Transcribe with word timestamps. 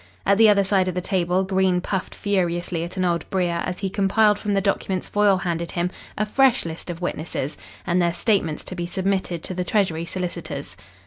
At 0.25 0.39
the 0.39 0.49
other 0.49 0.63
side 0.63 0.87
of 0.87 0.95
the 0.95 0.99
table 0.99 1.43
Green 1.43 1.79
puffed 1.79 2.15
furiously 2.15 2.83
at 2.83 2.97
an 2.97 3.05
old 3.05 3.29
brier 3.29 3.61
as 3.65 3.81
he 3.81 3.89
compiled 3.91 4.39
from 4.39 4.55
the 4.55 4.59
documents 4.59 5.07
Foyle 5.07 5.37
handed 5.37 5.73
him 5.73 5.91
a 6.17 6.25
fresh 6.25 6.65
list 6.65 6.89
of 6.89 7.01
witnesses 7.01 7.55
and 7.85 8.01
their 8.01 8.11
statements 8.11 8.63
to 8.63 8.75
be 8.75 8.87
submitted 8.87 9.43
to 9.43 9.53
the 9.53 9.63
Treasury 9.63 10.05
solicitors. 10.05 10.75